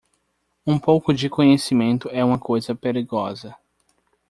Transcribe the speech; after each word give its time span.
Um 0.65 0.79
pouco 0.79 1.13
de 1.13 1.29
conhecimento 1.29 2.09
é 2.11 2.25
uma 2.25 2.39
coisa 2.39 2.73
perigosa. 2.73 3.55